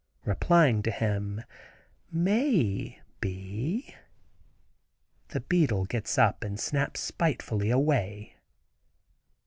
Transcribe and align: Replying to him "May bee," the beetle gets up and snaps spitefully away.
Replying 0.25 0.81
to 0.81 0.89
him 0.89 1.43
"May 2.11 3.01
bee," 3.19 3.93
the 5.27 5.41
beetle 5.41 5.85
gets 5.85 6.17
up 6.17 6.43
and 6.43 6.59
snaps 6.59 7.01
spitefully 7.01 7.69
away. 7.69 8.35